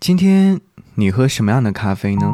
[0.00, 0.60] 今天
[0.94, 2.32] 你喝什么样的咖啡呢？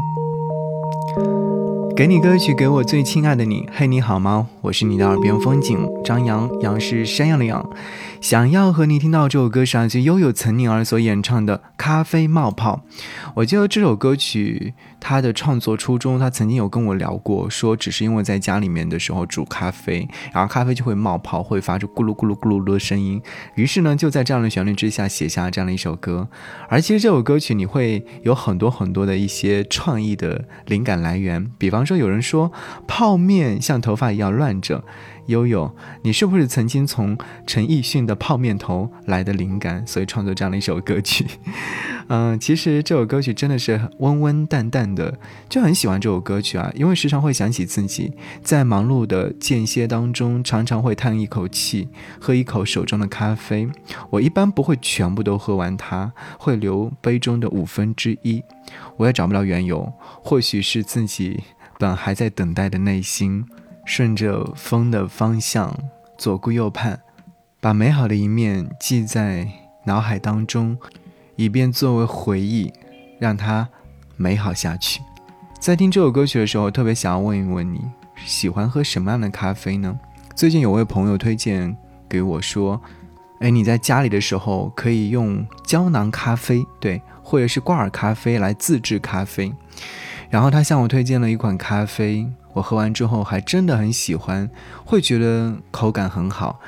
[1.96, 3.66] 给你歌曲，给我最亲爱的你。
[3.72, 4.48] 嘿，你好吗？
[4.64, 7.62] 我是你的耳边风景张扬，杨是山羊的羊。
[8.22, 12.82] 想要和你听到这首歌是来自悠悠岑宁儿所演唱的《咖啡冒泡》。
[13.34, 23.20] 我记得这首歌曲它的创作初衷，他曾经有跟我聊过，说只是因为在家里面的时候煮咖啡，然后咖啡就会冒泡，会发出咕噜咕噜咕噜噜的声音。
[23.56, 26.26] 于是呢，就在这样的旋律之下写下这样的一首歌。
[26.70, 32.50] 而其实这首歌曲你会有很多很多的一些创意的灵感来源，比方说有人说
[32.86, 34.84] 泡面像头发一样乱者。
[35.26, 41.26] 悠悠，你是不是曾经从陈奕迅的泡面头来的灵感，所以创作这样的一首歌曲？
[42.08, 45.18] 嗯， 其实这首歌曲真的是温温淡淡的，
[45.48, 51.88] 就很喜欢这首歌曲啊，因为时常会想起自己在忙碌的间歇当中，常常会叹一口气，
[52.20, 53.66] 喝一口手中的咖啡。
[54.10, 58.42] 我一般不会全部都喝完它，会留杯中的五分之一。
[58.98, 59.90] 我也找不到缘由，
[60.22, 61.42] 或许是自己
[61.78, 63.46] 本还在等待的内心。
[63.84, 65.76] 顺着风的方向
[66.16, 66.98] 左顾右盼，
[67.60, 69.48] 把美好的一面记在
[69.84, 70.76] 脑海当中，
[71.36, 72.72] 以便作为回忆，
[73.18, 73.68] 让它
[74.16, 75.00] 美好下去。
[75.60, 77.80] 在听这首歌曲的时候，特别想要问一问你，
[78.24, 79.98] 喜欢喝什么样的咖啡呢？
[80.34, 81.76] 最近有位朋友推荐
[82.08, 82.80] 给我说，
[83.40, 89.52] 哎，你在家里的时候可以用胶囊咖啡，对，或者是挂耳咖啡来自制咖啡。
[90.30, 92.26] 然后他向我推荐了一款咖啡。
[92.54, 94.48] 我喝完之后还真的很喜欢，
[94.84, 96.58] 会觉得口感很好，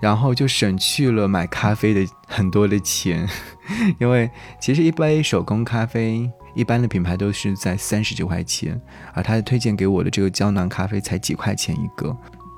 [0.00, 3.28] 然后就省去了买咖啡的很多的钱，
[4.00, 8.80] 因为其实一杯手工咖啡一般的品牌都是在三十九块钱，
[9.12, 12.16] 而他推荐给我的这个胶囊咖啡才几块钱一个，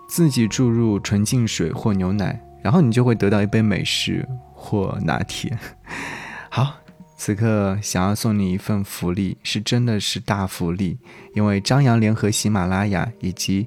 [0.09, 5.59] 自己注入纯净水或牛奶，然后你就会得到一杯美式或拿铁。
[6.48, 6.75] 好。
[7.17, 10.98] 此刻想要送你一份福利，是真的是大福利，
[11.34, 13.67] 因为张扬联合喜马拉雅以及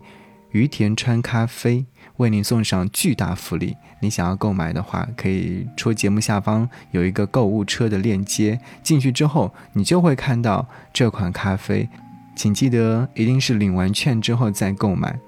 [0.52, 1.86] 于田川咖啡
[2.18, 3.76] 为您送上巨大福利。
[4.02, 11.90] 你想要购买的话，可以戳节目下方有一个购物车的链接，进去之后你就会看到这款咖啡，
[12.36, 15.20] 请记得一定是领完券之后再购买。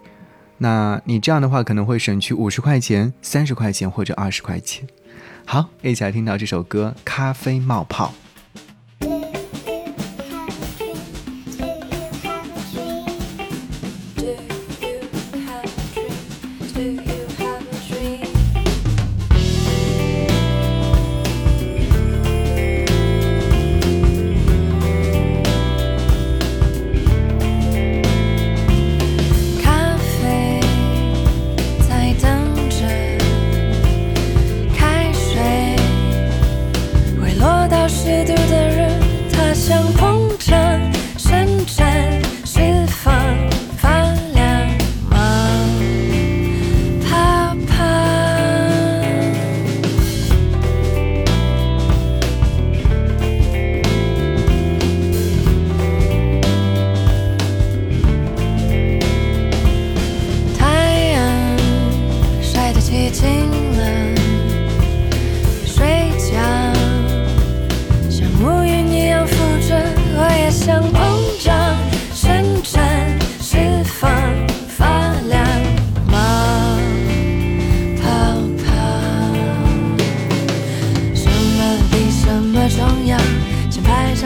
[0.60, 4.88] 那你这样的话可能会省去五十块钱、三十块钱或者二十块钱。
[5.46, 8.14] 好，一起来听到这首歌《咖啡冒泡》。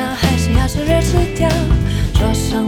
[0.01, 1.49] 还是要趁热吃掉。
[2.13, 2.67] 桌上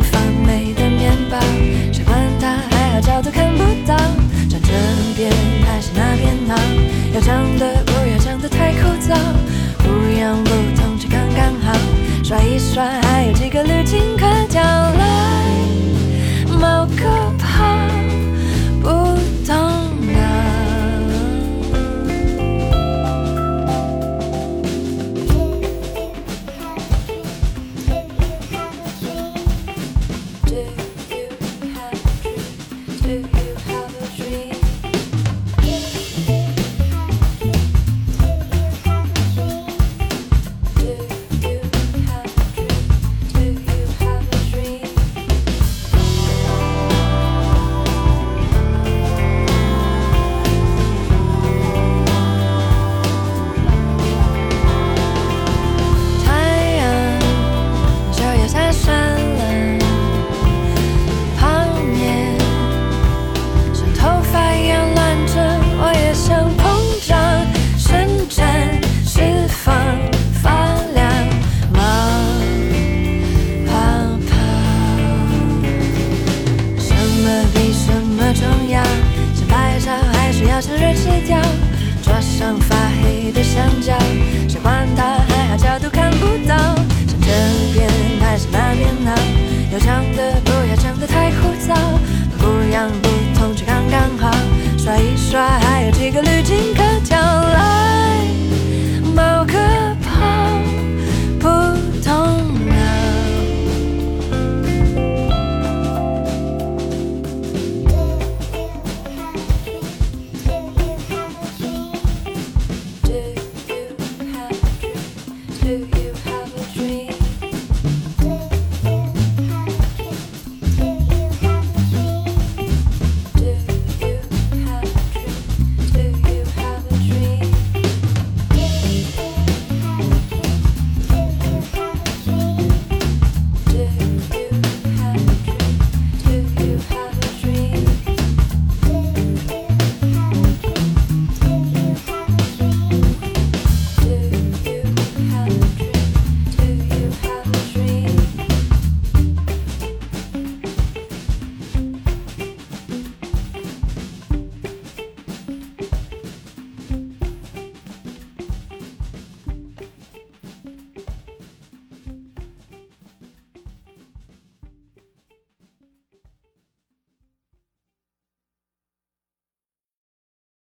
[96.08, 96.77] 一个滤镜。